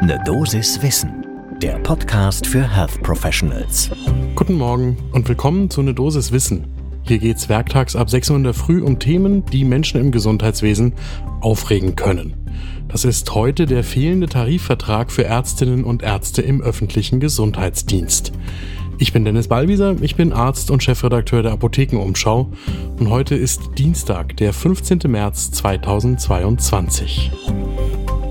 Ne 0.00 0.16
Dosis 0.24 0.80
Wissen, 0.80 1.26
der 1.60 1.76
Podcast 1.80 2.46
für 2.46 2.62
Health 2.62 3.02
Professionals. 3.02 3.90
Guten 4.36 4.54
Morgen 4.54 4.96
und 5.10 5.28
willkommen 5.28 5.70
zu 5.70 5.82
Ne 5.82 5.92
Dosis 5.92 6.30
Wissen. 6.30 6.68
Hier 7.02 7.18
geht's 7.18 7.48
werktags 7.48 7.96
ab 7.96 8.08
6 8.08 8.30
Uhr 8.30 8.36
in 8.36 8.44
der 8.44 8.54
Früh 8.54 8.80
um 8.80 9.00
Themen, 9.00 9.44
die 9.46 9.64
Menschen 9.64 10.00
im 10.00 10.12
Gesundheitswesen 10.12 10.92
aufregen 11.40 11.96
können. 11.96 12.36
Das 12.86 13.04
ist 13.04 13.34
heute 13.34 13.66
der 13.66 13.82
fehlende 13.82 14.28
Tarifvertrag 14.28 15.10
für 15.10 15.24
Ärztinnen 15.24 15.82
und 15.82 16.04
Ärzte 16.04 16.42
im 16.42 16.62
öffentlichen 16.62 17.18
Gesundheitsdienst. 17.18 18.32
Ich 18.98 19.12
bin 19.12 19.24
Dennis 19.24 19.48
Ballwieser, 19.48 19.96
ich 20.00 20.14
bin 20.14 20.32
Arzt 20.32 20.70
und 20.70 20.82
Chefredakteur 20.82 21.42
der 21.42 21.52
Apothekenumschau 21.52 22.52
und 22.98 23.10
heute 23.10 23.34
ist 23.34 23.62
Dienstag, 23.76 24.36
der 24.36 24.52
15. 24.52 25.00
März 25.08 25.50
2022. 25.50 27.32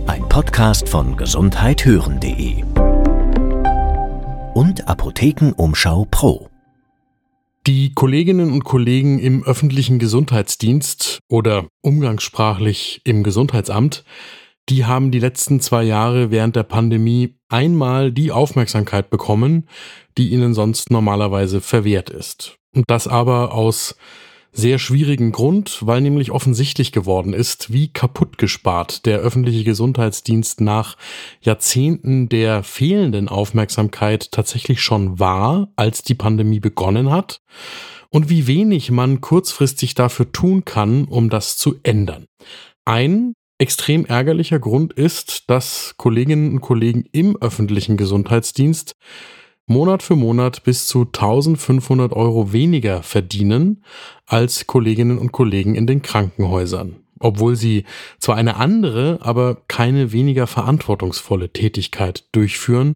Ein 0.08 0.28
Podcast 0.30 0.90
von 0.90 1.16
gesundheithören.de 1.16 2.64
und 4.54 4.88
Apothekenumschau 4.88 6.08
Pro. 6.10 6.50
Die 7.68 7.94
Kolleginnen 7.94 8.52
und 8.52 8.64
Kollegen 8.64 9.20
im 9.20 9.44
öffentlichen 9.44 10.00
Gesundheitsdienst 10.00 11.20
oder 11.30 11.68
umgangssprachlich 11.82 13.02
im 13.04 13.24
Gesundheitsamt 13.24 14.04
die 14.70 14.86
haben 14.86 15.12
die 15.12 15.20
letzten 15.20 15.62
zwei 15.62 15.84
Jahre 15.84 16.30
während 16.30 16.56
der 16.56 16.64
Pandemie 16.64 17.36
einmal 17.48 18.12
die 18.12 18.32
Aufmerksamkeit 18.32 19.10
bekommen, 19.10 19.70
die 20.18 20.30
ihnen 20.30 20.54
sonst 20.54 20.92
normalerweise 20.92 21.62
verwehrt 21.62 22.10
ist. 22.10 22.58
Und 22.76 22.84
das 22.88 23.08
aber 23.08 23.54
aus 23.54 23.96
sehr 24.58 24.80
schwierigen 24.80 25.32
Grund, 25.32 25.80
weil 25.82 26.02
nämlich 26.02 26.32
offensichtlich 26.32 26.92
geworden 26.92 27.34
ist, 27.34 27.72
wie 27.72 27.90
kaputt 27.90 28.40
gespart 28.40 29.06
der 29.06 29.20
öffentliche 29.20 29.64
Gesundheitsdienst 29.64 30.62
nach 30.62 30.98
Jahrzehnten 31.42 32.28
der 32.28 32.64
fehlenden 32.64 33.30
Aufmerksamkeit 33.30 34.32
tatsächlich 34.32 34.82
schon 34.82 35.20
war, 35.20 35.70
als 35.76 36.02
die 36.02 36.16
Pandemie 36.16 36.60
begonnen 36.60 37.12
hat 37.12 37.42
und 38.10 38.30
wie 38.30 38.48
wenig 38.48 38.90
man 38.90 39.22
kurzfristig 39.22 39.94
dafür 39.94 40.32
tun 40.32 40.66
kann, 40.66 41.06
um 41.06 41.30
das 41.30 41.56
zu 41.56 41.76
ändern. 41.84 42.26
Ein 42.84 43.34
extrem 43.60 44.06
ärgerlicher 44.06 44.60
Grund 44.60 44.92
ist, 44.92 45.52
dass 45.52 45.94
Kolleginnen 45.98 46.54
und 46.54 46.62
Kollegen 46.62 47.06
im 47.12 47.38
öffentlichen 47.38 47.96
Gesundheitsdienst 47.96 48.96
Monat 49.70 50.02
für 50.02 50.16
Monat 50.16 50.64
bis 50.64 50.88
zu 50.88 51.02
1500 51.02 52.14
Euro 52.14 52.54
weniger 52.54 53.04
verdienen 53.04 53.84
als 54.26 54.66
Kolleginnen 54.66 55.18
und 55.18 55.34
Kollegen 55.34 55.76
in 55.76 55.86
den 55.86 56.02
Krankenhäusern, 56.02 56.96
obwohl 57.20 57.58
sie 57.58 57.84
zwar 58.18 58.38
eine 58.38 58.56
andere, 58.56 59.20
aber 59.22 59.58
keine 59.68 60.14
weniger 60.14 60.48
verantwortungsvolle 60.48 61.52
Tätigkeit 61.52 62.24
durchführen 62.32 62.94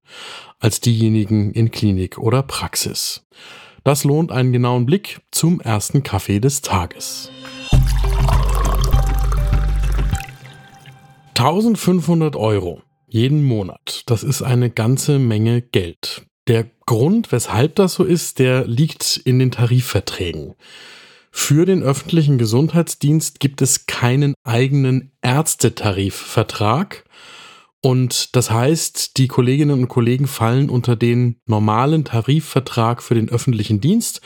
als 0.60 0.80
diejenigen 0.80 1.52
in 1.52 1.72
Klinik 1.72 2.18
oder 2.18 2.42
Praxis. 2.42 3.28
Das 3.84 4.06
lohnt 4.06 4.32
einen 4.32 4.54
genauen 4.54 4.86
Blick 4.86 5.20
zum 5.32 5.60
ersten 5.60 6.04
Kaffee 6.04 6.40
des 6.40 6.62
Tages. 6.62 7.32
1500 11.38 12.38
Euro 12.38 12.82
jeden 13.08 13.44
Monat. 13.44 14.04
Das 14.06 14.24
ist 14.24 14.42
eine 14.42 14.70
ganze 14.70 15.20
Menge 15.20 15.62
Geld. 15.62 16.31
Der 16.52 16.70
Grund, 16.86 17.32
weshalb 17.32 17.76
das 17.76 17.94
so 17.94 18.04
ist, 18.04 18.38
der 18.38 18.68
liegt 18.68 19.16
in 19.24 19.40
den 19.40 19.52
Tarifverträgen. 19.52 20.56
Für 21.32 21.66
den 21.66 21.82
öffentlichen 21.82 22.38
Gesundheitsdienst 22.38 23.40
gibt 23.40 23.62
es 23.62 23.86
keinen 23.86 24.34
eigenen 24.44 25.14
Ärztetarifvertrag. 25.22 27.06
Und 27.82 28.36
das 28.36 28.52
heißt, 28.52 29.16
die 29.18 29.30
Kolleginnen 29.30 29.80
und 29.80 29.88
Kollegen 29.88 30.28
fallen 30.28 30.70
unter 30.70 30.98
den 30.98 31.38
normalen 31.46 32.04
Tarifvertrag 32.04 33.02
für 33.02 33.16
den 33.16 33.30
öffentlichen 33.30 33.80
Dienst 33.80 34.20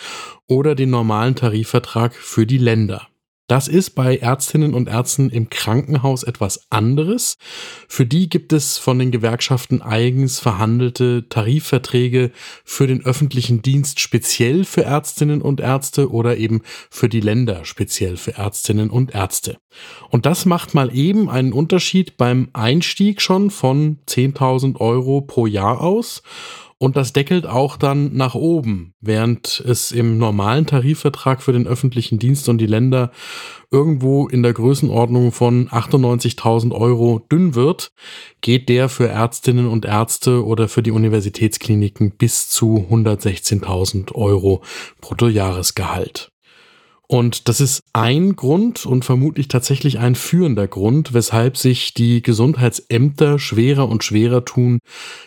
oder 0.48 0.73
den 0.73 0.90
normalen 0.90 1.36
Tarifvertrag 1.36 2.16
für 2.16 2.47
die 2.47 2.57
Länder. 2.57 3.07
Das 3.47 3.67
ist 3.67 3.91
bei 3.91 4.17
Ärztinnen 4.17 4.73
und 4.73 4.89
Ärzten 4.89 5.29
im 5.29 5.51
Krankenhaus 5.51 6.23
etwas 6.23 6.66
anderes. 6.72 7.38
Für 7.88 8.07
die 8.07 8.28
gibt 8.28 8.53
es 8.53 8.79
von 8.79 8.97
den 8.97 9.11
Gewerkschaften 9.11 9.83
eigens 9.83 10.39
verhandelte 10.39 11.29
Tarifverträge 11.29 12.31
für 12.63 12.88
den 12.88 13.06
öffentlichen 13.06 13.61
Dienst 13.61 14.00
speziell 14.00 14.66
für 14.66 14.83
Ärztinnen 14.83 15.44
und 15.44 15.59
Ärzte 15.59 16.09
oder 16.09 16.38
eben 16.38 16.63
für 16.89 17.07
die 17.07 17.19
Länder 17.19 17.66
speziell 17.66 18.17
für 18.17 18.35
Ärztinnen 18.35 18.89
und 18.89 19.13
Ärzte. 19.13 19.57
Und 20.09 20.25
das 20.25 20.45
macht 20.45 20.73
mal 20.73 20.95
eben 20.95 21.29
einen 21.29 21.53
Unterschied 21.53 22.17
beim 22.17 22.50
Einstieg 22.53 23.22
schon 23.22 23.51
von 23.51 24.00
10.000 24.07 24.79
Euro 24.79 25.22
pro 25.22 25.45
Jahr 25.45 25.81
aus 25.81 26.23
und 26.78 26.97
das 26.97 27.13
deckelt 27.13 27.46
auch 27.46 27.78
dann 27.78 28.16
nach 28.16 28.36
oben, 28.36 28.94
während 29.00 29.63
es 29.66 29.91
im 29.91 30.18
normalen 30.18 30.66
Tarifvertrag 30.66 31.41
für 31.41 31.53
den 31.53 31.68
öffentlichen 31.68 32.19
Dienst 32.19 32.50
und 32.50 32.58
die 32.58 32.66
Länder 32.66 33.12
irgendwo 33.72 34.28
in 34.28 34.44
der 34.44 34.53
Größenordnung 34.53 35.31
von 35.31 35.69
98.000 35.69 36.74
Euro 36.74 37.19
dünn 37.31 37.56
wird, 37.56 37.91
geht 38.41 38.68
der 38.68 38.90
für 38.90 39.08
Ärztinnen 39.08 39.68
und 39.68 39.86
Ärzte 39.86 40.46
oder 40.46 40.68
für 40.68 40.84
die 40.84 40.91
Universitätskliniken 40.91 42.12
bis 42.12 42.50
zu 42.50 42.86
116.000 42.90 44.13
Euro 44.13 44.62
Bruttojahresgehalt. 45.00 46.34
Und 47.08 47.48
das 47.48 47.62
ist 47.62 47.84
ein 47.94 48.36
Grund 48.36 48.86
und 48.86 49.06
vermutlich 49.06 49.48
tatsächlich 49.48 50.00
ein 50.00 50.16
führender 50.16 50.68
Grund, 50.68 51.14
weshalb 51.14 51.58
sich 51.58 51.94
die 51.94 52.22
Gesundheitsämter 52.22 53.38
schwerer 53.38 53.88
und 53.88 54.04
schwerer 54.04 54.44
tun, 54.44 54.80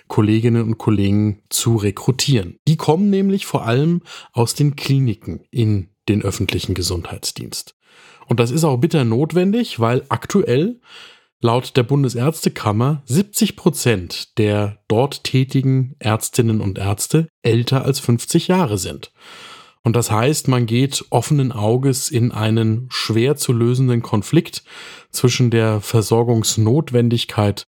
Kolleginnen 0.09 0.63
und 0.63 0.79
Kollegen 0.79 1.43
zu 1.51 1.77
rekrutieren. 1.77 2.57
Die 2.67 2.77
kommen 2.77 3.11
nämlich 3.11 3.47
vor 3.47 3.65
allem 3.65 4.03
aus 4.33 4.55
den 4.55 4.77
Kliniken 4.77 5.45
in 5.51 5.91
den 6.09 6.23
öffentlichen 6.23 6.75
Gesundheitsdienst. 6.75 7.75
Und 8.27 8.41
das 8.41 8.51
ist 8.51 8.65
auch 8.65 8.79
bitter 8.79 9.05
notwendig, 9.05 9.81
weil 9.81 10.05
aktuell 10.09 10.81
laut 11.41 11.77
der 11.77 11.85
Bundesärztekammer 11.85 13.03
70 13.07 13.57
Prozent 13.57 14.39
der 14.39 14.79
dort 14.89 15.25
tätigen 15.25 15.95
Ärztinnen 15.99 16.61
und 16.61 16.79
Ärzte 16.79 17.29
älter 17.43 17.85
als 17.85 18.01
50 18.01 18.49
Jahre 18.49 18.79
sind. 18.79 19.13
Und 19.83 19.97
das 19.97 20.11
heißt, 20.11 20.49
man 20.49 20.67
geht 20.67 21.05
offenen 21.11 21.53
Auges 21.53 22.11
in 22.11 22.33
einen 22.33 22.89
schwer 22.91 23.37
zu 23.37 23.53
lösenden 23.53 24.03
Konflikt 24.03 24.65
zwischen 25.11 25.51
der 25.51 25.81
Versorgungsnotwendigkeit 25.81 27.65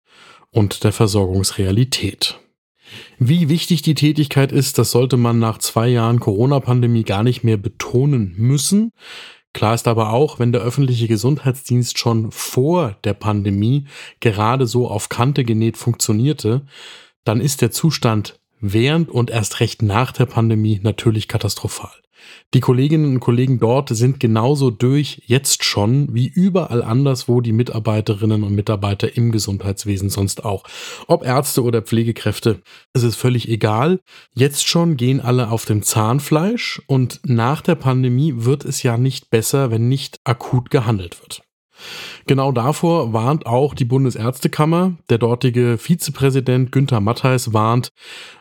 und 0.51 0.85
der 0.85 0.93
Versorgungsrealität. 0.93 2.39
Wie 3.19 3.49
wichtig 3.49 3.83
die 3.83 3.95
Tätigkeit 3.95 4.51
ist, 4.51 4.79
das 4.79 4.91
sollte 4.91 5.17
man 5.17 5.39
nach 5.39 5.59
zwei 5.59 5.89
Jahren 5.89 6.21
Corona-Pandemie 6.21 7.05
gar 7.05 7.23
nicht 7.23 7.45
mehr 7.45 7.57
betonen 7.57 8.35
müssen. 8.37 8.93
Klar 9.53 9.75
ist 9.75 9.89
aber 9.89 10.13
auch, 10.13 10.39
wenn 10.39 10.53
der 10.53 10.63
öffentliche 10.63 11.09
Gesundheitsdienst 11.09 11.99
schon 11.99 12.31
vor 12.31 12.97
der 13.05 13.15
Pandemie 13.15 13.87
gerade 14.21 14.67
so 14.67 14.89
auf 14.89 15.09
Kante 15.09 15.45
genäht 15.45 15.77
funktionierte, 15.77 16.67
dann 17.25 17.41
ist 17.41 17.61
der 17.61 17.71
Zustand 17.71 18.40
während 18.61 19.11
und 19.11 19.31
erst 19.31 19.61
recht 19.61 19.83
nach 19.83 20.13
der 20.13 20.27
Pandemie 20.27 20.81
natürlich 20.83 21.29
katastrophal. 21.29 21.91
Die 22.55 22.61
Kolleginnen 22.61 23.15
und 23.15 23.21
Kollegen 23.21 23.59
dort 23.59 23.91
sind 23.91 24.21
genauso 24.21 24.71
durch 24.71 25.23
jetzt 25.27 25.65
schon 25.65 26.13
wie 26.15 26.27
überall 26.27 26.83
anderswo 26.83 27.41
die 27.41 27.53
Mitarbeiterinnen 27.53 28.43
und 28.43 28.55
Mitarbeiter 28.55 29.17
im 29.17 29.33
Gesundheitswesen 29.33 30.11
sonst 30.11 30.45
auch. 30.45 30.65
Ob 31.07 31.25
Ärzte 31.25 31.63
oder 31.63 31.83
Pflegekräfte, 31.83 32.61
es 32.93 33.03
ist 33.03 33.17
völlig 33.17 33.49
egal. 33.49 34.01
Jetzt 34.35 34.67
schon 34.67 34.97
gehen 34.97 35.21
alle 35.21 35.51
auf 35.51 35.65
dem 35.65 35.83
Zahnfleisch 35.83 36.83
und 36.87 37.21
nach 37.25 37.63
der 37.63 37.77
Pandemie 37.77 38.35
wird 38.37 38.65
es 38.65 38.83
ja 38.83 38.97
nicht 38.97 39.31
besser, 39.31 39.71
wenn 39.71 39.89
nicht 39.89 40.19
akut 40.25 40.71
gehandelt 40.71 41.21
wird. 41.21 41.43
Genau 42.27 42.53
davor 42.53 43.13
warnt 43.13 43.47
auch 43.47 43.75
die 43.75 43.85
Bundesärztekammer. 43.85 44.95
Der 45.09 45.19
dortige 45.19 45.79
Vizepräsident 45.79 46.73
Günther 46.73 47.01
Mattheis 47.01 47.53
warnt, 47.53 47.89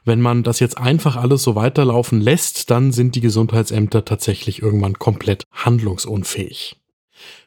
wenn 0.05 0.21
man 0.21 0.43
das 0.43 0.59
jetzt 0.59 0.77
einfach 0.77 1.15
alles 1.15 1.43
so 1.43 1.55
weiterlaufen 1.55 2.21
lässt, 2.21 2.71
dann 2.71 2.91
sind 2.91 3.15
die 3.15 3.21
Gesundheitsämter 3.21 4.05
tatsächlich 4.05 4.61
irgendwann 4.61 4.93
komplett 4.93 5.43
handlungsunfähig. 5.51 6.77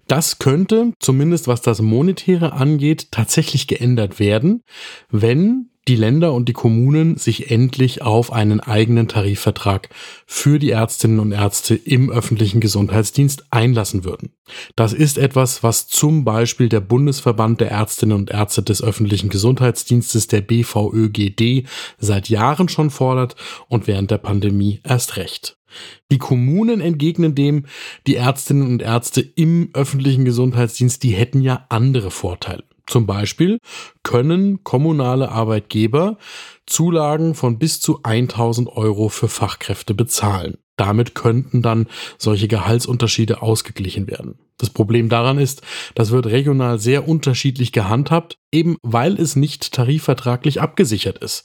Das 0.09 0.39
könnte, 0.39 0.93
zumindest 0.99 1.49
was 1.49 1.63
das 1.63 1.81
Monetäre 1.81 2.53
angeht, 2.53 3.13
tatsächlich 3.13 3.67
geändert 3.67 4.19
werden, 4.19 4.63
wenn 5.11 5.71
die 5.89 5.97
Länder 5.97 6.33
und 6.33 6.49
die 6.49 6.53
Kommunen 6.53 7.17
sich 7.17 7.51
endlich 7.51 8.03
auf 8.03 8.33
einen 8.33 8.61
eigenen 8.61 9.09
Tarifvertrag 9.09 9.89
für 10.27 10.59
die 10.59 10.71
Ärztinnen 10.71 11.19
und 11.19 11.33
Ärzte 11.33 11.75
im 11.75 12.11
öffentlichen 12.11 12.61
Gesundheitsdienst 12.61 13.47
einlassen 13.51 14.05
würden. 14.05 14.35
Das 14.77 14.93
ist 14.93 15.19
etwas, 15.19 15.63
was 15.63 15.89
zum 15.89 16.25
Beispiel 16.25 16.69
der 16.69 16.81
Bundesverband 16.81 17.61
der 17.61 17.71
Ärztinnen 17.71 18.17
und 18.17 18.31
Ärzte 18.31 18.63
des 18.63 18.83
öffentlichen 18.83 19.29
Gesundheitsdienstes, 19.29 20.29
der 20.29 20.43
BVÖGD, 20.43 21.67
seit 21.99 22.29
Jahren 22.29 22.69
schon 22.69 22.91
fordert 22.91 23.35
und 23.69 23.89
während 23.89 24.11
der 24.11 24.19
Pandemie 24.19 24.81
erst 24.85 25.17
recht. 25.17 25.59
Die 26.11 26.19
Kommunen 26.19 26.81
entgegnen 26.81 27.35
dem, 27.35 27.67
die 28.07 28.17
Ärztinnen 28.17 28.67
und 28.67 28.83
Ärzte 28.83 29.21
im 29.21 29.71
öffentlichen 29.73 30.25
Gesundheitsdienst, 30.25 31.03
die 31.03 31.11
hätten 31.11 31.41
ja 31.41 31.67
andere 31.71 32.11
Vorteile. 32.11 32.65
Zum 32.93 33.07
Beispiel 33.07 33.59
können 34.03 34.65
kommunale 34.65 35.31
Arbeitgeber 35.31 36.19
Zulagen 36.67 37.35
von 37.35 37.59
bis 37.59 37.81
zu 37.81 38.01
1000 38.03 38.69
Euro 38.69 39.09
für 39.09 39.29
Fachkräfte 39.29 39.95
bezahlen. 39.95 40.59
Damit 40.77 41.15
könnten 41.15 41.63
dann 41.63 41.87
solche 42.19 42.49
Gehaltsunterschiede 42.49 43.41
ausgeglichen 43.41 44.09
werden. 44.09 44.41
Das 44.59 44.69
Problem 44.69 45.09
daran 45.09 45.39
ist, 45.39 45.63
das 45.95 46.11
wird 46.11 46.27
regional 46.27 46.79
sehr 46.79 47.09
unterschiedlich 47.09 47.73
gehandhabt, 47.73 48.37
eben 48.53 48.77
weil 48.83 49.19
es 49.19 49.37
nicht 49.37 49.73
tarifvertraglich 49.73 50.61
abgesichert 50.61 51.17
ist. 51.17 51.45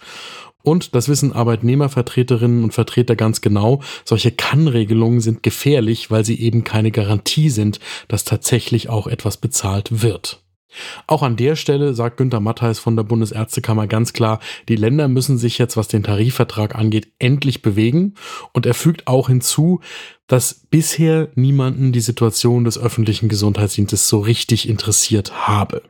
Und 0.64 0.96
das 0.96 1.08
wissen 1.08 1.32
Arbeitnehmervertreterinnen 1.32 2.62
und 2.62 2.74
Vertreter 2.74 3.16
ganz 3.16 3.40
genau, 3.40 3.82
solche 4.04 4.34
Kannregelungen 4.34 5.22
sind 5.22 5.44
gefährlich, 5.44 6.12
weil 6.12 6.26
sie 6.26 6.42
eben 6.42 6.66
keine 6.66 6.92
Garantie 6.92 7.50
sind, 7.50 7.80
dass 8.10 8.26
tatsächlich 8.26 8.90
auch 8.90 9.08
etwas 9.08 9.38
bezahlt 9.38 10.02
wird. 10.04 10.44
Auch 11.08 11.24
an 11.24 11.36
der 11.36 11.56
Stelle 11.56 11.94
sagt 11.94 12.18
Günter 12.18 12.40
Mattheis 12.40 12.80
von 12.80 12.96
der 12.96 13.04
Bundesärztekammer 13.04 13.88
ganz 13.88 14.14
klar, 14.14 14.40
die 14.68 14.76
Länder 14.76 15.08
müssen 15.08 15.38
sich 15.38 15.58
jetzt, 15.58 15.78
was 15.78 15.88
den 15.88 16.04
Tarifvertrag 16.04 16.76
angeht, 16.76 17.12
endlich 17.20 17.62
bewegen. 17.62 18.16
Und 18.54 18.66
er 18.66 18.74
fügt 18.74 19.08
auch 19.08 19.28
hinzu, 19.28 19.82
dass 20.28 20.66
bisher 20.70 21.30
niemanden 21.36 21.92
die 21.92 22.02
Situation 22.02 22.66
des 22.66 22.78
öffentlichen 22.78 23.30
Gesundheitsdienstes 23.30 24.10
so 24.10 24.20
richtig 24.20 24.68
interessiert 24.68 25.48
habe. 25.48 25.84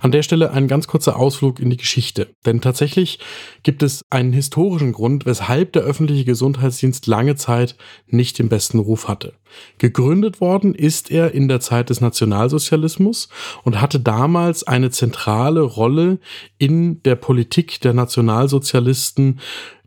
An 0.00 0.12
der 0.12 0.22
Stelle 0.22 0.50
ein 0.50 0.68
ganz 0.68 0.86
kurzer 0.86 1.16
Ausflug 1.16 1.60
in 1.60 1.70
die 1.70 1.76
Geschichte. 1.76 2.28
Denn 2.44 2.60
tatsächlich 2.60 3.18
gibt 3.62 3.82
es 3.82 4.02
einen 4.10 4.32
historischen 4.32 4.92
Grund, 4.92 5.26
weshalb 5.26 5.72
der 5.72 5.82
öffentliche 5.82 6.24
Gesundheitsdienst 6.24 7.06
lange 7.06 7.36
Zeit 7.36 7.76
nicht 8.06 8.38
den 8.38 8.48
besten 8.48 8.78
Ruf 8.78 9.08
hatte. 9.08 9.34
Gegründet 9.78 10.40
worden 10.40 10.74
ist 10.74 11.10
er 11.10 11.32
in 11.32 11.48
der 11.48 11.60
Zeit 11.60 11.90
des 11.90 12.00
Nationalsozialismus 12.00 13.28
und 13.62 13.80
hatte 13.80 14.00
damals 14.00 14.64
eine 14.64 14.90
zentrale 14.90 15.60
Rolle 15.60 16.18
in 16.58 17.02
der 17.02 17.16
Politik 17.16 17.80
der 17.80 17.94
Nationalsozialisten, 17.94 19.40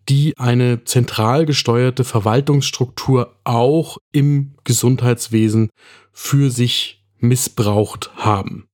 die 0.09 0.37
eine 0.37 0.83
zentral 0.85 1.45
gesteuerte 1.45 2.03
Verwaltungsstruktur 2.03 3.35
auch 3.43 3.97
im 4.11 4.55
Gesundheitswesen 4.63 5.69
für 6.11 6.49
sich 6.49 7.05
missbraucht 7.19 8.11
haben. 8.15 8.68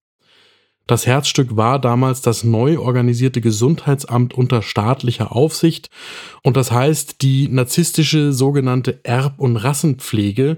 Das 0.88 1.08
Herzstück 1.08 1.56
war 1.56 1.80
damals 1.80 2.22
das 2.22 2.44
neu 2.44 2.78
organisierte 2.80 3.42
Gesundheitsamt 3.42 4.36
unter 4.36 4.62
staatlicher 4.62 5.36
Aufsicht 5.36 5.90
und 6.44 6.58
das 6.58 6.72
heißt, 6.72 7.22
die 7.24 7.48
narzisstische 7.48 8.34
sogenannte 8.34 9.00
Erb- 9.04 9.40
und 9.40 9.58
Rassenpflege 9.58 10.58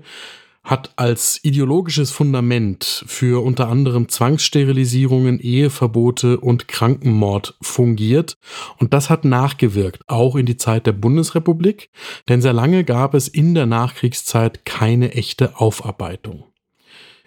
hat 0.67 0.91
als 0.97 1.39
ideologisches 1.43 2.11
Fundament 2.11 3.05
für 3.07 3.41
unter 3.41 3.69
anderem 3.69 4.09
Zwangssterilisierungen, 4.09 5.39
Eheverbote 5.39 6.41
und 6.41 6.67
Krankenmord 6.67 7.55
fungiert. 7.61 8.37
Und 8.77 8.93
das 8.93 9.09
hat 9.09 9.23
nachgewirkt, 9.23 10.01
auch 10.07 10.35
in 10.35 10.45
die 10.45 10.57
Zeit 10.57 10.85
der 10.85 10.91
Bundesrepublik, 10.91 11.89
denn 12.27 12.41
sehr 12.41 12.51
lange 12.51 12.83
gab 12.83 13.13
es 13.13 13.29
in 13.29 13.55
der 13.55 13.65
Nachkriegszeit 13.65 14.65
keine 14.65 15.13
echte 15.13 15.57
Aufarbeitung. 15.57 16.43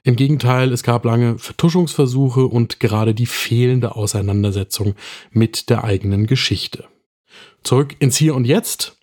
Im 0.03 0.17
Gegenteil, 0.17 0.73
es 0.73 0.83
gab 0.83 1.05
lange 1.05 1.39
Vertuschungsversuche 1.39 2.47
und 2.47 2.81
gerade 2.81 3.15
die 3.15 3.27
fehlende 3.27 3.97
Auseinandersetzung 3.97 4.95
mit 5.31 5.69
der 5.69 5.85
eigenen 5.85 6.27
Geschichte. 6.27 6.85
Zurück 7.63 7.97
ins 7.99 8.17
Hier 8.17 8.35
und 8.35 8.47
Jetzt. 8.47 8.97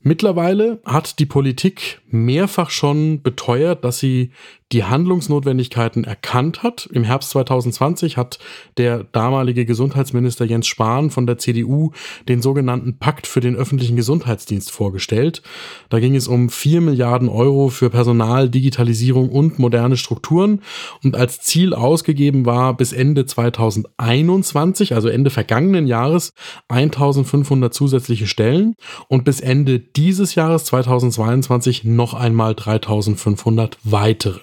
Mittlerweile 0.00 0.80
hat 0.84 1.18
die 1.18 1.26
Politik 1.26 2.00
mehrfach 2.06 2.70
schon 2.70 3.20
beteuert, 3.20 3.84
dass 3.84 3.98
sie 3.98 4.30
die 4.72 4.84
Handlungsnotwendigkeiten 4.84 6.04
erkannt 6.04 6.62
hat. 6.62 6.88
Im 6.92 7.02
Herbst 7.02 7.30
2020 7.30 8.18
hat 8.18 8.38
der 8.76 9.04
damalige 9.04 9.64
Gesundheitsminister 9.64 10.44
Jens 10.44 10.66
Spahn 10.66 11.10
von 11.10 11.26
der 11.26 11.38
CDU 11.38 11.92
den 12.28 12.42
sogenannten 12.42 12.98
Pakt 12.98 13.26
für 13.26 13.40
den 13.40 13.56
öffentlichen 13.56 13.96
Gesundheitsdienst 13.96 14.70
vorgestellt. 14.70 15.42
Da 15.88 16.00
ging 16.00 16.14
es 16.14 16.28
um 16.28 16.50
vier 16.50 16.82
Milliarden 16.82 17.30
Euro 17.30 17.68
für 17.70 17.88
Personal, 17.88 18.50
Digitalisierung 18.50 19.30
und 19.30 19.58
moderne 19.58 19.96
Strukturen. 19.96 20.60
Und 21.02 21.16
als 21.16 21.40
Ziel 21.40 21.72
ausgegeben 21.72 22.44
war 22.44 22.76
bis 22.76 22.92
Ende 22.92 23.24
2021, 23.24 24.94
also 24.94 25.08
Ende 25.08 25.30
vergangenen 25.30 25.86
Jahres, 25.86 26.34
1500 26.68 27.72
zusätzliche 27.72 28.26
Stellen 28.26 28.74
und 29.08 29.24
bis 29.24 29.40
Ende 29.40 29.78
dieses 29.80 30.34
Jahres 30.34 30.66
2022 30.66 31.84
noch 31.84 32.12
einmal 32.12 32.54
3500 32.54 33.78
weitere. 33.82 34.40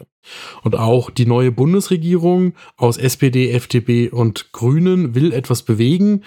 Und 0.63 0.75
auch 0.75 1.09
die 1.09 1.25
neue 1.25 1.51
Bundesregierung 1.51 2.53
aus 2.77 2.97
SPD, 2.97 3.51
FDP 3.51 4.09
und 4.09 4.51
Grünen 4.51 5.15
will 5.15 5.31
etwas 5.33 5.63
bewegen. 5.63 6.23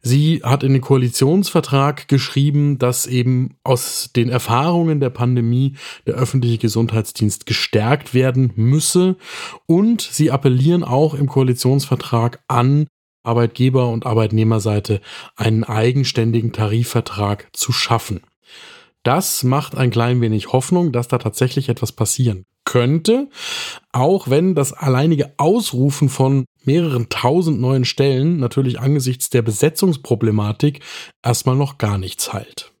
Sie 0.00 0.40
hat 0.42 0.62
in 0.62 0.72
den 0.72 0.82
Koalitionsvertrag 0.82 2.08
geschrieben, 2.08 2.78
dass 2.78 3.06
eben 3.06 3.56
aus 3.62 4.10
den 4.14 4.28
Erfahrungen 4.28 5.00
der 5.00 5.10
Pandemie 5.10 5.74
der 6.06 6.14
öffentliche 6.14 6.58
Gesundheitsdienst 6.58 7.46
gestärkt 7.46 8.14
werden 8.14 8.52
müsse. 8.56 9.16
Und 9.66 10.02
sie 10.02 10.30
appellieren 10.30 10.84
auch 10.84 11.14
im 11.14 11.28
Koalitionsvertrag 11.28 12.42
an, 12.48 12.86
Arbeitgeber- 13.24 13.90
und 13.90 14.04
Arbeitnehmerseite 14.04 15.00
einen 15.36 15.62
eigenständigen 15.62 16.52
Tarifvertrag 16.52 17.48
zu 17.52 17.70
schaffen. 17.70 18.22
Das 19.04 19.44
macht 19.44 19.76
ein 19.76 19.90
klein 19.90 20.20
wenig 20.20 20.52
Hoffnung, 20.52 20.92
dass 20.92 21.08
da 21.08 21.18
tatsächlich 21.18 21.68
etwas 21.68 21.92
passieren 21.92 22.44
könnte, 22.64 23.28
auch 23.92 24.28
wenn 24.28 24.54
das 24.54 24.72
alleinige 24.72 25.32
Ausrufen 25.36 26.08
von 26.08 26.44
mehreren 26.64 27.08
tausend 27.08 27.60
neuen 27.60 27.84
Stellen 27.84 28.38
natürlich 28.38 28.80
angesichts 28.80 29.30
der 29.30 29.42
Besetzungsproblematik 29.42 30.80
erstmal 31.22 31.56
noch 31.56 31.78
gar 31.78 31.98
nichts 31.98 32.32
heilt. 32.32 32.71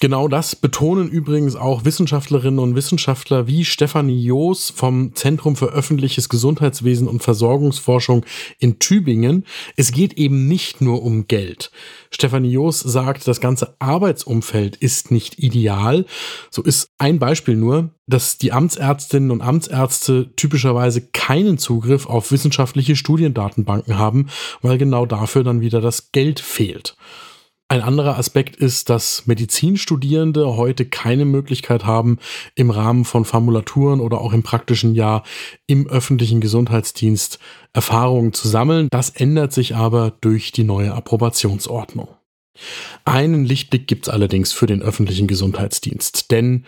Genau 0.00 0.28
das 0.28 0.56
betonen 0.56 1.08
übrigens 1.08 1.56
auch 1.56 1.84
Wissenschaftlerinnen 1.84 2.60
und 2.60 2.74
Wissenschaftler 2.74 3.46
wie 3.46 3.64
Stefanie 3.64 4.22
Joos 4.22 4.70
vom 4.70 5.14
Zentrum 5.14 5.56
für 5.56 5.72
öffentliches 5.72 6.28
Gesundheitswesen 6.28 7.08
und 7.08 7.22
Versorgungsforschung 7.22 8.24
in 8.58 8.78
Tübingen. 8.78 9.44
Es 9.76 9.92
geht 9.92 10.14
eben 10.14 10.48
nicht 10.48 10.80
nur 10.80 11.02
um 11.02 11.28
Geld. 11.28 11.70
Stefanie 12.10 12.50
Joos 12.50 12.80
sagt, 12.80 13.26
das 13.26 13.40
ganze 13.40 13.74
Arbeitsumfeld 13.78 14.76
ist 14.76 15.10
nicht 15.10 15.38
ideal. 15.38 16.06
So 16.50 16.62
ist 16.62 16.90
ein 16.98 17.18
Beispiel 17.18 17.56
nur, 17.56 17.90
dass 18.06 18.38
die 18.38 18.52
Amtsärztinnen 18.52 19.30
und 19.30 19.42
Amtsärzte 19.42 20.30
typischerweise 20.36 21.02
keinen 21.02 21.58
Zugriff 21.58 22.06
auf 22.06 22.30
wissenschaftliche 22.30 22.96
Studiendatenbanken 22.96 23.98
haben, 23.98 24.28
weil 24.62 24.78
genau 24.78 25.06
dafür 25.06 25.42
dann 25.42 25.60
wieder 25.60 25.80
das 25.80 26.12
Geld 26.12 26.40
fehlt. 26.40 26.96
Ein 27.68 27.82
anderer 27.82 28.16
Aspekt 28.16 28.54
ist, 28.54 28.90
dass 28.90 29.26
Medizinstudierende 29.26 30.56
heute 30.56 30.86
keine 30.86 31.24
Möglichkeit 31.24 31.84
haben, 31.84 32.18
im 32.54 32.70
Rahmen 32.70 33.04
von 33.04 33.24
Formulaturen 33.24 33.98
oder 33.98 34.20
auch 34.20 34.32
im 34.32 34.44
praktischen 34.44 34.94
Jahr 34.94 35.24
im 35.66 35.88
öffentlichen 35.88 36.40
Gesundheitsdienst 36.40 37.40
Erfahrungen 37.72 38.32
zu 38.32 38.46
sammeln. 38.46 38.86
Das 38.90 39.10
ändert 39.10 39.52
sich 39.52 39.74
aber 39.74 40.12
durch 40.20 40.52
die 40.52 40.62
neue 40.62 40.94
Approbationsordnung. 40.94 42.08
Einen 43.04 43.44
Lichtblick 43.44 43.88
gibt's 43.88 44.08
allerdings 44.08 44.52
für 44.52 44.66
den 44.66 44.80
öffentlichen 44.80 45.26
Gesundheitsdienst, 45.26 46.30
denn 46.30 46.64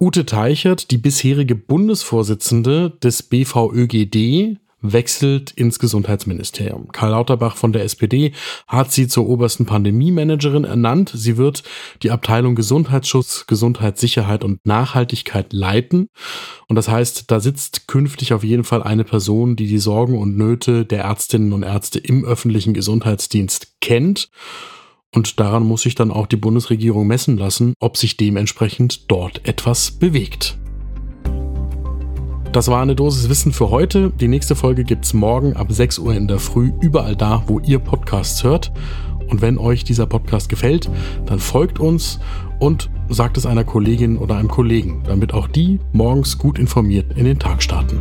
Ute 0.00 0.24
Teichert, 0.24 0.92
die 0.92 0.98
bisherige 0.98 1.56
Bundesvorsitzende 1.56 2.90
des 3.02 3.24
BVÖGD, 3.24 4.58
wechselt 4.80 5.50
ins 5.50 5.78
Gesundheitsministerium. 5.78 6.88
Karl 6.92 7.10
Lauterbach 7.10 7.56
von 7.56 7.72
der 7.72 7.84
SPD 7.84 8.32
hat 8.66 8.92
sie 8.92 9.08
zur 9.08 9.28
obersten 9.28 9.66
Pandemie-Managerin 9.66 10.64
ernannt. 10.64 11.10
Sie 11.14 11.36
wird 11.36 11.62
die 12.02 12.10
Abteilung 12.10 12.54
Gesundheitsschutz, 12.54 13.46
Gesundheitssicherheit 13.46 14.44
und 14.44 14.64
Nachhaltigkeit 14.64 15.52
leiten. 15.52 16.08
Und 16.68 16.76
das 16.76 16.88
heißt, 16.88 17.30
da 17.30 17.40
sitzt 17.40 17.88
künftig 17.88 18.32
auf 18.32 18.44
jeden 18.44 18.64
Fall 18.64 18.82
eine 18.82 19.04
Person, 19.04 19.56
die 19.56 19.66
die 19.66 19.78
Sorgen 19.78 20.18
und 20.18 20.36
Nöte 20.36 20.84
der 20.84 21.04
Ärztinnen 21.04 21.52
und 21.52 21.62
Ärzte 21.62 21.98
im 21.98 22.24
öffentlichen 22.24 22.74
Gesundheitsdienst 22.74 23.80
kennt. 23.80 24.30
Und 25.14 25.40
daran 25.40 25.64
muss 25.64 25.82
sich 25.82 25.94
dann 25.94 26.10
auch 26.10 26.26
die 26.26 26.36
Bundesregierung 26.36 27.06
messen 27.06 27.38
lassen, 27.38 27.74
ob 27.80 27.96
sich 27.96 28.16
dementsprechend 28.16 29.10
dort 29.10 29.46
etwas 29.48 29.90
bewegt. 29.90 30.58
Das 32.52 32.68
war 32.68 32.80
eine 32.80 32.94
Dosis 32.94 33.28
Wissen 33.28 33.52
für 33.52 33.70
heute. 33.70 34.10
Die 34.10 34.26
nächste 34.26 34.56
Folge 34.56 34.82
gibt 34.82 35.04
es 35.04 35.12
morgen 35.12 35.54
ab 35.54 35.66
6 35.70 35.98
Uhr 35.98 36.14
in 36.14 36.26
der 36.26 36.38
Früh, 36.38 36.72
überall 36.80 37.14
da, 37.14 37.42
wo 37.46 37.60
ihr 37.60 37.78
Podcasts 37.78 38.42
hört. 38.42 38.72
Und 39.28 39.42
wenn 39.42 39.58
euch 39.58 39.84
dieser 39.84 40.06
Podcast 40.06 40.48
gefällt, 40.48 40.90
dann 41.26 41.38
folgt 41.38 41.78
uns 41.78 42.18
und 42.58 42.88
sagt 43.10 43.36
es 43.36 43.44
einer 43.44 43.64
Kollegin 43.64 44.16
oder 44.16 44.36
einem 44.36 44.48
Kollegen, 44.48 45.02
damit 45.06 45.34
auch 45.34 45.46
die 45.46 45.78
morgens 45.92 46.38
gut 46.38 46.58
informiert 46.58 47.16
in 47.16 47.26
den 47.26 47.38
Tag 47.38 47.62
starten. 47.62 48.00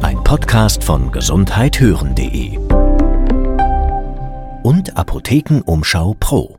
Ein 0.00 0.22
Podcast 0.22 0.84
von 0.84 1.10
gesundheithören.de 1.10 2.58
und 4.62 4.96
Apothekenumschau 4.96 6.14
Pro. 6.20 6.56